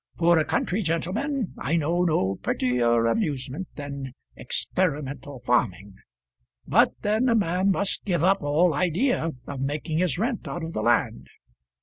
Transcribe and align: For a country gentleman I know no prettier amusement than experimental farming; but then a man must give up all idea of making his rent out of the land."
For 0.17 0.39
a 0.39 0.45
country 0.45 0.81
gentleman 0.81 1.53
I 1.59 1.75
know 1.75 2.03
no 2.03 2.37
prettier 2.41 3.05
amusement 3.05 3.67
than 3.75 4.13
experimental 4.35 5.37
farming; 5.41 5.93
but 6.67 6.95
then 7.03 7.29
a 7.29 7.35
man 7.35 7.69
must 7.69 8.03
give 8.03 8.23
up 8.23 8.41
all 8.41 8.73
idea 8.73 9.33
of 9.45 9.61
making 9.61 9.99
his 9.99 10.17
rent 10.17 10.47
out 10.47 10.63
of 10.63 10.73
the 10.73 10.81
land." 10.81 11.27